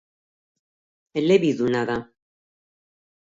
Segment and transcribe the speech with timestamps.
[1.21, 1.97] Elebiduna da.